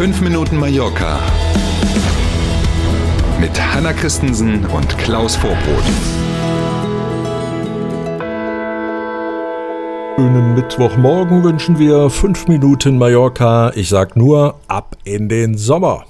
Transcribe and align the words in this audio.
5 0.00 0.22
Minuten 0.22 0.56
Mallorca 0.56 1.20
mit 3.38 3.50
Hanna 3.60 3.92
Christensen 3.92 4.64
und 4.64 4.96
Klaus 4.96 5.36
Vorbrot. 5.36 5.84
Schönen 10.16 10.54
Mittwochmorgen 10.54 11.44
wünschen 11.44 11.78
wir 11.78 12.08
5 12.08 12.48
Minuten 12.48 12.96
Mallorca. 12.96 13.72
Ich 13.74 13.90
sag 13.90 14.16
nur 14.16 14.58
ab 14.68 14.96
in 15.04 15.28
den 15.28 15.58
Sommer. 15.58 16.06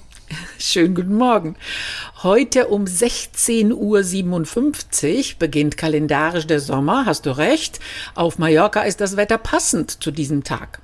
Schönen 0.57 0.95
guten 0.95 1.17
Morgen. 1.17 1.57
Heute 2.23 2.69
um 2.69 2.85
16.57 2.85 3.73
Uhr 3.75 5.39
beginnt 5.41 5.77
kalendarisch 5.77 6.47
der 6.47 6.61
Sommer, 6.61 7.07
hast 7.07 7.27
du 7.27 7.37
recht. 7.37 7.81
Auf 8.15 8.39
Mallorca 8.39 8.83
ist 8.83 9.01
das 9.01 9.17
Wetter 9.17 9.39
passend 9.39 10.01
zu 10.01 10.13
diesem 10.13 10.45
Tag. 10.45 10.81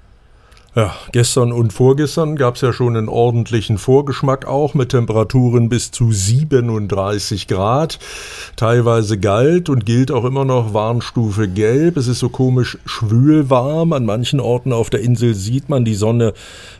Ja, 0.77 0.95
gestern 1.11 1.53
und 1.53 1.73
vorgestern 1.73 2.37
gab 2.37 2.57
es 2.57 2.61
ja 2.61 2.71
schon 2.71 2.99
einen 2.99 3.09
ordentlichen 3.09 3.79
Vorgeschmack 3.79 4.47
auch 4.47 4.75
mit 4.75 4.91
Temperaturen 4.91 5.71
bis 5.71 5.91
zu 5.91 6.13
37 6.13 7.49
Grad. 7.49 7.99
Teilweise 8.57 9.17
galt 9.19 9.71
und 9.71 9.87
gilt 9.87 10.13
auch 10.13 10.27
immer 10.27 10.45
noch 10.45 10.75
Warnstufe 10.75 11.49
Gelb. 11.49 11.97
Es 11.97 12.09
ist 12.09 12.19
so 12.19 12.29
komisch 12.29 12.77
schwül 12.85 13.49
warm. 13.49 13.95
An 13.95 14.05
manchen 14.05 14.39
Orten 14.39 14.75
auf 14.75 14.91
der 14.91 15.01
Insel 15.01 15.35
sieht 15.35 15.71
man 15.71 15.87
die 15.87 15.95
Sonne 15.95 16.35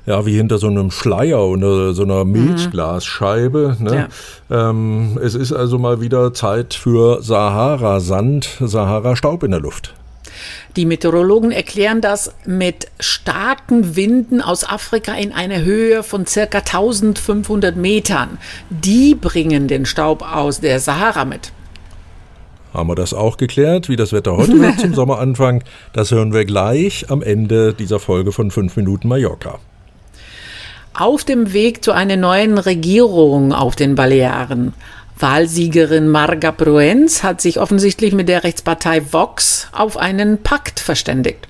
ja 0.05 0.27
wie 0.27 0.37
hinter 0.37 0.59
so 0.59 0.67
einem 0.67 0.91
Schleier 0.91 1.43
oder 1.47 1.95
so 1.95 2.03
einer 2.03 2.27
Milchglasscheibe. 2.27 3.79
Ne? 3.81 4.09
Ja. 4.51 4.69
Ähm, 4.69 5.19
es 5.23 5.35
ist 5.35 5.55
also 5.55 5.79
mal 5.79 6.03
wieder 6.03 6.35
Zeit 6.35 6.75
für 6.75 7.23
Sahara-Sand, 7.23 8.59
Sahara-Staub 8.61 9.43
in 9.43 9.53
der 9.53 9.61
Luft. 9.61 9.96
Die 10.77 10.87
Meteorologen 10.87 11.51
erklären 11.51 12.01
das 12.01 12.35
mit 12.45 12.89
starken 13.01 13.97
Winden 13.97 14.41
aus 14.41 14.69
Afrika 14.69 15.15
in 15.15 15.33
einer 15.33 15.63
Höhe 15.63 16.03
von 16.03 16.27
circa 16.27 16.59
1500 16.59 17.77
Metern. 17.77 18.39
Die 18.71 19.15
bringen 19.15 19.69
den 19.69 19.87
Staub 19.87 20.23
aus 20.23 20.61
der 20.61 20.81
Sahara 20.81 21.25
mit. 21.25 21.53
Haben 22.75 22.91
wir 22.91 22.95
das 22.95 23.15
auch 23.15 23.39
geklärt, 23.39 23.89
wie 23.89 23.97
das 23.97 24.13
Wetter 24.13 24.37
heute 24.37 24.61
wird 24.61 24.79
zum 24.79 24.95
Sommeranfang? 24.95 25.65
Das 25.95 26.11
hören 26.11 26.35
wir 26.35 26.45
gleich 26.45 27.11
am 27.11 27.23
Ende 27.23 27.73
dieser 27.73 27.99
Folge 27.99 28.33
von 28.33 28.51
5 28.51 28.77
Minuten 28.77 29.09
Mallorca. 29.09 29.59
Auf 30.93 31.25
dem 31.25 31.53
Weg 31.55 31.83
zu 31.85 31.93
einer 31.93 32.17
neuen 32.17 32.59
Regierung 32.59 33.53
auf 33.53 33.77
den 33.77 33.95
Balearen 33.95 34.75
Wahlsiegerin 35.19 36.09
Marga 36.09 36.53
Proenz 36.53 37.23
hat 37.23 37.41
sich 37.41 37.59
offensichtlich 37.59 38.13
mit 38.13 38.29
der 38.29 38.45
Rechtspartei 38.45 39.03
Vox 39.13 39.69
auf 39.73 39.97
einen 39.97 40.43
Pakt 40.43 40.79
verständigt. 40.79 41.49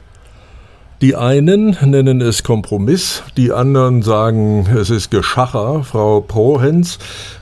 Die 1.03 1.15
einen 1.15 1.77
nennen 1.85 2.23
es 2.23 2.43
Kompromiss, 2.43 3.23
die 3.37 3.53
anderen 3.53 4.01
sagen, 4.01 4.67
es 4.75 4.89
ist 4.89 5.11
Geschacher. 5.11 5.85
Frau 5.85 6.23
Prohens 6.23 6.99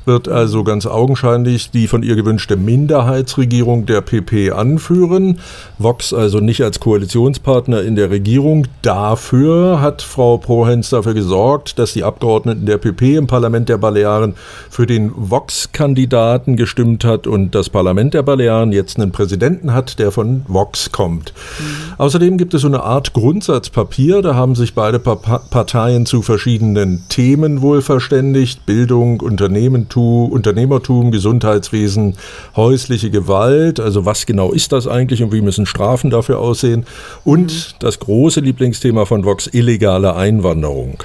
wird 0.06 0.28
also 0.28 0.64
ganz 0.64 0.86
augenscheinlich 0.86 1.70
die 1.70 1.86
von 1.86 2.02
ihr 2.02 2.16
gewünschte 2.16 2.56
Minderheitsregierung 2.56 3.86
der 3.86 4.00
PP 4.00 4.50
anführen. 4.50 5.38
Vox 5.78 6.12
also 6.12 6.40
nicht 6.40 6.62
als 6.62 6.80
Koalitionspartner 6.80 7.82
in 7.82 7.94
der 7.94 8.10
Regierung. 8.10 8.66
Dafür 8.82 9.80
hat 9.80 10.02
Frau 10.02 10.36
Prohens 10.38 10.90
dafür 10.90 11.14
gesorgt, 11.14 11.78
dass 11.78 11.92
die 11.92 12.02
Abgeordneten 12.04 12.66
der 12.66 12.78
PP 12.78 13.16
im 13.16 13.26
Parlament 13.28 13.68
der 13.68 13.78
Balearen 13.78 14.34
für 14.68 14.86
den 14.86 15.12
Vox-Kandidaten 15.14 16.56
gestimmt 16.56 17.04
hat 17.04 17.28
und 17.28 17.54
das 17.54 17.70
Parlament 17.70 18.14
der 18.14 18.22
Balearen 18.22 18.72
jetzt 18.72 18.98
einen 18.98 19.12
Präsidenten 19.12 19.72
hat, 19.72 19.98
der 19.98 20.10
von 20.10 20.44
Vox 20.48 20.90
kommt. 20.90 21.32
Mhm. 21.32 21.94
Außerdem 21.98 22.36
gibt 22.36 22.52
es 22.52 22.62
so 22.62 22.68
eine 22.68 22.82
Art 22.82 23.12
Grundsatzpapier, 23.44 24.22
da 24.22 24.34
haben 24.34 24.54
sich 24.54 24.72
beide 24.72 24.98
Parteien 24.98 26.06
zu 26.06 26.22
verschiedenen 26.22 27.06
Themen 27.10 27.60
wohl 27.60 27.82
verständigt. 27.82 28.64
Bildung, 28.64 29.20
Unternehmertum, 29.20 31.10
Gesundheitswesen, 31.10 32.16
häusliche 32.56 33.10
Gewalt. 33.10 33.80
Also 33.80 34.06
was 34.06 34.24
genau 34.24 34.50
ist 34.52 34.72
das 34.72 34.88
eigentlich 34.88 35.22
und 35.22 35.30
wie 35.30 35.42
müssen 35.42 35.66
Strafen 35.66 36.08
dafür 36.08 36.38
aussehen? 36.38 36.86
Und 37.22 37.52
mhm. 37.52 37.74
das 37.80 37.98
große 37.98 38.40
Lieblingsthema 38.40 39.04
von 39.04 39.26
Vox, 39.26 39.46
illegale 39.52 40.16
Einwanderung. 40.16 41.02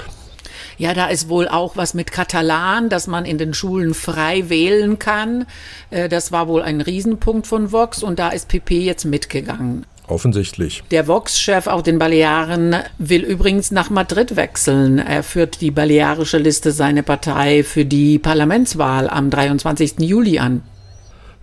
Ja, 0.78 0.94
da 0.94 1.08
ist 1.08 1.28
wohl 1.28 1.46
auch 1.46 1.76
was 1.76 1.92
mit 1.92 2.10
Katalan, 2.10 2.88
dass 2.88 3.06
man 3.06 3.26
in 3.26 3.36
den 3.36 3.52
Schulen 3.52 3.92
frei 3.92 4.48
wählen 4.48 4.98
kann. 4.98 5.44
Äh, 5.90 6.08
das 6.08 6.32
war 6.32 6.48
wohl 6.48 6.62
ein 6.62 6.80
Riesenpunkt 6.80 7.46
von 7.46 7.70
Vox 7.70 8.02
und 8.02 8.18
da 8.18 8.30
ist 8.30 8.48
PP 8.48 8.80
jetzt 8.80 9.04
mitgegangen. 9.04 9.84
Offensichtlich. 10.10 10.82
Der 10.90 11.06
Vox-Chef 11.06 11.66
auf 11.68 11.82
den 11.82 11.98
Balearen 11.98 12.76
will 12.98 13.22
übrigens 13.22 13.70
nach 13.70 13.90
Madrid 13.90 14.34
wechseln. 14.34 14.98
Er 14.98 15.22
führt 15.22 15.60
die 15.60 15.70
balearische 15.70 16.38
Liste 16.38 16.72
seiner 16.72 17.02
Partei 17.02 17.62
für 17.62 17.84
die 17.84 18.18
Parlamentswahl 18.18 19.08
am 19.08 19.30
23. 19.30 20.00
Juli 20.00 20.38
an. 20.38 20.62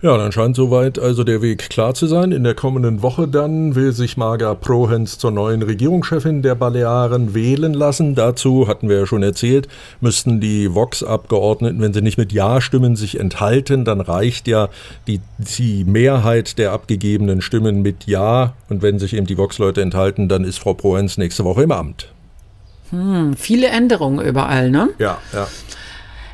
Ja, 0.00 0.16
dann 0.16 0.30
scheint 0.30 0.54
soweit 0.54 0.96
also 1.00 1.24
der 1.24 1.42
Weg 1.42 1.70
klar 1.70 1.92
zu 1.92 2.06
sein. 2.06 2.30
In 2.30 2.44
der 2.44 2.54
kommenden 2.54 3.02
Woche 3.02 3.26
dann 3.26 3.74
will 3.74 3.90
sich 3.90 4.16
Marga 4.16 4.54
Prohens 4.54 5.18
zur 5.18 5.32
neuen 5.32 5.60
Regierungschefin 5.60 6.40
der 6.40 6.54
Balearen 6.54 7.34
wählen 7.34 7.74
lassen. 7.74 8.14
Dazu, 8.14 8.68
hatten 8.68 8.88
wir 8.88 9.00
ja 9.00 9.06
schon 9.06 9.24
erzählt, 9.24 9.66
müssten 10.00 10.38
die 10.38 10.72
Vox-Abgeordneten, 10.72 11.80
wenn 11.80 11.92
sie 11.92 12.00
nicht 12.00 12.16
mit 12.16 12.32
Ja 12.32 12.60
stimmen, 12.60 12.94
sich 12.94 13.18
enthalten. 13.18 13.84
Dann 13.84 14.00
reicht 14.00 14.46
ja 14.46 14.68
die, 15.08 15.20
die 15.38 15.82
Mehrheit 15.82 16.58
der 16.58 16.70
abgegebenen 16.70 17.40
Stimmen 17.40 17.82
mit 17.82 18.06
Ja. 18.06 18.54
Und 18.68 18.82
wenn 18.82 19.00
sich 19.00 19.14
eben 19.14 19.26
die 19.26 19.36
Vox-Leute 19.36 19.82
enthalten, 19.82 20.28
dann 20.28 20.44
ist 20.44 20.60
Frau 20.60 20.74
Prohens 20.74 21.18
nächste 21.18 21.42
Woche 21.42 21.64
im 21.64 21.72
Amt. 21.72 22.12
Hm, 22.90 23.34
viele 23.36 23.66
Änderungen 23.66 24.24
überall, 24.24 24.70
ne? 24.70 24.90
Ja, 25.00 25.18
ja. 25.32 25.48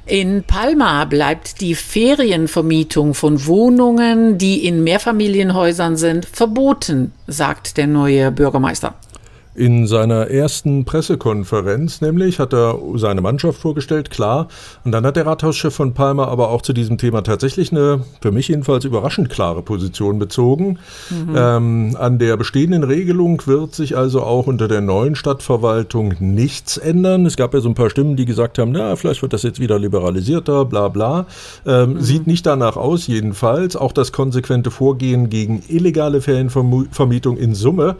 In 0.07 0.43
Palma 0.45 1.07
bleibt 1.07 1.63
die 1.63 1.75
Ferienvermietung 1.75 3.15
von 3.15 3.47
Wohnungen, 3.47 4.37
die 4.37 4.67
in 4.67 4.85
Mehrfamilienhäusern 4.85 5.97
sind, 5.97 6.27
verboten, 6.27 7.13
sagt 7.27 7.79
der 7.79 7.87
neue 7.87 8.31
Bürgermeister. 8.31 8.95
In 9.55 9.87
seiner 9.87 10.29
ersten 10.31 10.85
Pressekonferenz 10.85 12.01
nämlich 12.01 12.41
hat 12.41 12.53
er 12.53 12.77
seine 12.97 13.21
Mannschaft 13.21 13.61
vorgestellt, 13.61 14.11
klar. 14.11 14.49
Und 14.85 14.91
dann 14.91 15.07
hat 15.07 15.15
der 15.15 15.27
Rathauschef 15.27 15.73
von 15.73 15.95
Palma 15.95 16.27
aber 16.27 16.51
auch 16.51 16.61
zu 16.61 16.73
diesem 16.73 16.99
Thema 16.99 17.23
tatsächlich 17.23 17.71
eine, 17.71 18.01
für 18.21 18.33
mich 18.33 18.49
jedenfalls 18.49 18.85
überraschend 18.85 19.31
klare 19.31 19.63
Position 19.63 20.19
bezogen. 20.19 20.79
Mhm. 21.09 21.35
Ähm, 21.37 21.97
an 21.99 22.19
der 22.19 22.37
bestehenden 22.37 22.83
Regelung 22.83 23.47
wird 23.47 23.77
sich 23.77 23.97
also 23.97 24.23
auch 24.23 24.49
unter 24.49 24.67
der 24.67 24.81
neuen 24.81 25.15
Stadtverwaltung 25.15 26.15
nichts 26.19 26.77
ändern. 26.77 27.25
Es 27.25 27.37
gab 27.37 27.55
ja 27.55 27.61
so 27.61 27.69
ein 27.69 27.75
paar 27.75 27.91
Stimmen, 27.91 28.17
die 28.17 28.25
gesagt 28.25 28.59
haben, 28.59 28.73
na, 28.73 28.97
vielleicht 28.97 29.23
wird 29.23 29.33
das 29.33 29.45
jetzt 29.45 29.61
wieder 29.61 29.79
liberalisierter, 29.79 30.65
bla 30.65 30.89
bla. 30.89 31.27
Ähm, 31.65 31.95
mhm. 31.95 32.01
Sieht 32.01 32.27
nicht 32.27 32.45
danach 32.45 32.77
aus, 32.77 33.07
jedenfalls. 33.07 33.77
Auch 33.77 33.93
das 33.93 34.11
konsequente 34.11 34.73
Vorgehen 34.73 35.31
gegen 35.31 35.63
illegale 35.69 36.21
Ferienvermietung 36.21 37.37
in 37.37 37.55
Summe 37.55 37.97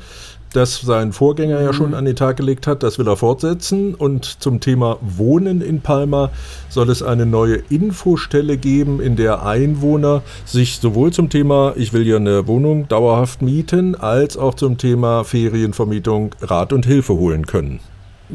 das 0.55 0.81
sein 0.81 1.13
Vorgänger 1.13 1.61
ja 1.61 1.73
schon 1.73 1.89
mhm. 1.89 1.95
an 1.95 2.05
den 2.05 2.17
Tag 2.17 2.37
gelegt 2.37 2.67
hat. 2.67 2.83
Das 2.83 2.99
will 2.99 3.09
er 3.09 3.17
fortsetzen. 3.17 3.95
Und 3.95 4.25
zum 4.25 4.61
Thema 4.61 4.99
Wohnen 5.01 5.61
in 5.61 5.81
Palma 5.81 6.31
soll 6.69 6.91
es 6.91 7.03
eine 7.03 7.27
neue 7.27 7.57
Infostelle 7.71 8.57
geben, 8.57 9.01
in 9.01 9.17
der 9.17 9.45
Einwohner 9.45 10.23
sich 10.45 10.79
sowohl 10.79 11.13
zum 11.13 11.29
Thema, 11.29 11.75
ich 11.77 11.93
will 11.93 12.05
hier 12.05 12.17
eine 12.17 12.47
Wohnung 12.47 12.89
dauerhaft 12.89 13.43
mieten, 13.43 13.95
als 13.95 14.37
auch 14.37 14.55
zum 14.55 14.79
Thema 14.79 15.25
Ferienvermietung 15.25 16.35
Rat 16.41 16.73
und 16.73 16.87
Hilfe 16.87 17.15
holen 17.15 17.47
können. 17.47 17.81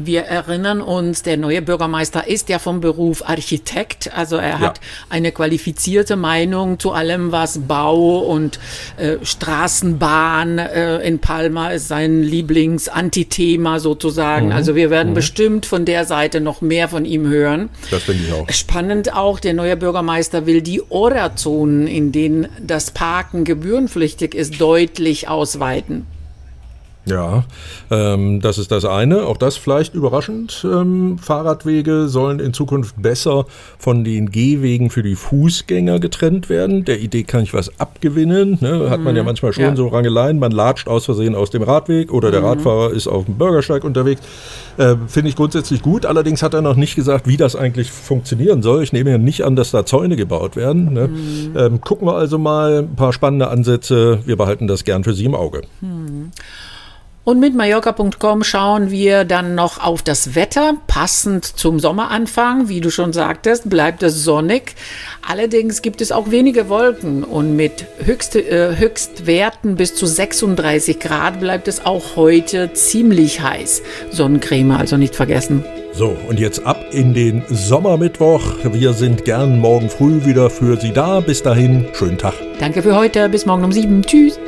Wir 0.06 0.22
erinnern 0.22 0.80
uns, 0.80 1.22
der 1.22 1.36
neue 1.36 1.62
Bürgermeister 1.62 2.26
ist 2.26 2.48
ja 2.48 2.58
vom 2.58 2.80
Beruf 2.80 3.22
Architekt, 3.28 4.10
also 4.16 4.36
er 4.36 4.60
hat 4.60 4.78
ja. 4.78 4.84
eine 5.10 5.32
qualifizierte 5.32 6.16
Meinung 6.16 6.78
zu 6.78 6.92
allem, 6.92 7.32
was 7.32 7.58
Bau 7.58 8.18
und 8.18 8.58
äh, 8.96 9.16
Straßenbahn 9.22 10.58
äh, 10.58 10.98
in 10.98 11.18
Palma 11.18 11.70
ist 11.70 11.88
sein 11.88 12.22
Lieblings-Antithema 12.22 13.80
sozusagen. 13.80 14.46
Mhm. 14.46 14.52
Also 14.52 14.74
wir 14.74 14.90
werden 14.90 15.10
mhm. 15.10 15.14
bestimmt 15.14 15.66
von 15.66 15.84
der 15.84 16.04
Seite 16.04 16.40
noch 16.40 16.60
mehr 16.60 16.88
von 16.88 17.04
ihm 17.04 17.28
hören. 17.28 17.68
Das 17.90 18.06
denke 18.06 18.22
ich 18.26 18.32
auch. 18.32 18.48
Spannend 18.50 19.14
auch, 19.14 19.40
der 19.40 19.54
neue 19.54 19.76
Bürgermeister 19.76 20.46
will 20.46 20.62
die 20.62 20.82
Ora-Zonen, 20.88 21.86
in 21.86 22.12
denen 22.12 22.48
das 22.60 22.90
Parken 22.90 23.44
gebührenpflichtig 23.44 24.34
ist, 24.34 24.60
deutlich 24.60 25.28
ausweiten. 25.28 26.06
Ja, 27.10 27.44
ähm, 27.90 28.40
das 28.40 28.58
ist 28.58 28.70
das 28.70 28.84
eine. 28.84 29.26
Auch 29.26 29.36
das 29.36 29.56
vielleicht 29.56 29.94
überraschend. 29.94 30.64
Ähm, 30.64 31.18
Fahrradwege 31.18 32.08
sollen 32.08 32.40
in 32.40 32.52
Zukunft 32.52 33.00
besser 33.00 33.46
von 33.78 34.04
den 34.04 34.30
Gehwegen 34.30 34.90
für 34.90 35.02
die 35.02 35.16
Fußgänger 35.16 35.98
getrennt 36.00 36.48
werden. 36.48 36.84
Der 36.84 37.00
Idee 37.00 37.24
kann 37.24 37.42
ich 37.42 37.52
was 37.52 37.78
abgewinnen. 37.80 38.58
Ne? 38.60 38.88
Hat 38.90 39.00
man 39.00 39.16
ja 39.16 39.22
mhm. 39.22 39.26
manchmal 39.26 39.52
schon 39.52 39.64
ja. 39.64 39.76
so 39.76 39.88
Rangeleien. 39.88 40.38
Man 40.38 40.52
latscht 40.52 40.88
aus 40.88 41.04
Versehen 41.04 41.34
aus 41.34 41.50
dem 41.50 41.62
Radweg 41.62 42.12
oder 42.12 42.30
der 42.30 42.40
mhm. 42.40 42.46
Radfahrer 42.46 42.92
ist 42.92 43.08
auf 43.08 43.24
dem 43.24 43.36
Bürgersteig 43.36 43.84
unterwegs. 43.84 44.22
Äh, 44.78 44.96
Finde 45.08 45.30
ich 45.30 45.36
grundsätzlich 45.36 45.82
gut. 45.82 46.06
Allerdings 46.06 46.42
hat 46.42 46.54
er 46.54 46.62
noch 46.62 46.76
nicht 46.76 46.94
gesagt, 46.94 47.26
wie 47.26 47.36
das 47.36 47.56
eigentlich 47.56 47.90
funktionieren 47.90 48.62
soll. 48.62 48.82
Ich 48.82 48.92
nehme 48.92 49.10
ja 49.10 49.18
nicht 49.18 49.42
an, 49.44 49.56
dass 49.56 49.70
da 49.70 49.84
Zäune 49.84 50.16
gebaut 50.16 50.56
werden. 50.56 50.92
Ne? 50.92 51.08
Mhm. 51.08 51.56
Ähm, 51.56 51.80
gucken 51.80 52.06
wir 52.06 52.14
also 52.14 52.38
mal 52.38 52.80
ein 52.80 52.96
paar 52.96 53.12
spannende 53.12 53.48
Ansätze. 53.48 54.20
Wir 54.24 54.36
behalten 54.36 54.68
das 54.68 54.84
gern 54.84 55.04
für 55.04 55.12
Sie 55.12 55.24
im 55.24 55.34
Auge. 55.34 55.62
Mhm. 55.80 56.30
Und 57.22 57.38
mit 57.38 57.54
Mallorca.com 57.54 58.42
schauen 58.42 58.90
wir 58.90 59.24
dann 59.24 59.54
noch 59.54 59.78
auf 59.84 60.02
das 60.02 60.34
Wetter. 60.34 60.74
Passend 60.86 61.44
zum 61.44 61.78
Sommeranfang, 61.78 62.68
wie 62.70 62.80
du 62.80 62.90
schon 62.90 63.12
sagtest, 63.12 63.68
bleibt 63.68 64.02
es 64.02 64.24
sonnig. 64.24 64.74
Allerdings 65.28 65.82
gibt 65.82 66.00
es 66.00 66.12
auch 66.12 66.30
wenige 66.30 66.70
Wolken 66.70 67.22
und 67.22 67.56
mit 67.56 67.84
höchste, 68.02 68.40
äh, 68.40 68.76
Höchstwerten 68.76 69.76
bis 69.76 69.94
zu 69.94 70.06
36 70.06 70.98
Grad 70.98 71.40
bleibt 71.40 71.68
es 71.68 71.84
auch 71.84 72.16
heute 72.16 72.72
ziemlich 72.72 73.42
heiß. 73.42 73.82
Sonnencreme 74.10 74.72
also 74.72 74.96
nicht 74.96 75.14
vergessen. 75.14 75.62
So, 75.92 76.16
und 76.28 76.40
jetzt 76.40 76.64
ab 76.64 76.86
in 76.92 77.12
den 77.12 77.42
Sommermittwoch. 77.48 78.42
Wir 78.64 78.94
sind 78.94 79.26
gern 79.26 79.58
morgen 79.58 79.90
früh 79.90 80.24
wieder 80.24 80.48
für 80.48 80.80
Sie 80.80 80.92
da. 80.92 81.20
Bis 81.20 81.42
dahin, 81.42 81.86
schönen 81.92 82.16
Tag. 82.16 82.34
Danke 82.58 82.82
für 82.82 82.96
heute. 82.96 83.28
Bis 83.28 83.44
morgen 83.44 83.64
um 83.64 83.72
sieben. 83.72 84.02
Tschüss. 84.02 84.38